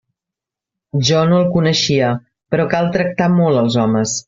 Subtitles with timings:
[1.09, 2.09] Jo no el coneixia,
[2.55, 4.19] però cal tractar molt els homes.